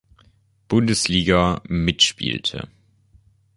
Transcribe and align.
Bundesliga, 0.67 1.61
mitspielte. 1.67 2.67